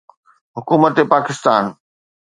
حڪومت 0.55 0.95
پاڪستان 1.11 1.63